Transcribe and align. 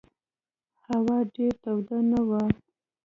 هوا 0.85 1.17
ډېره 1.35 1.55
توده 1.63 1.99
نه 2.09 2.19
وه. 2.27 2.43